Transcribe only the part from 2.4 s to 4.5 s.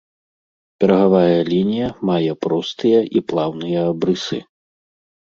простыя і плаўныя абрысы.